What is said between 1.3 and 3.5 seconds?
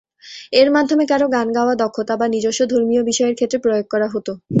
গান গাওয়া দক্ষতা বা নিজস্ব ধর্মীয় বিষয়ের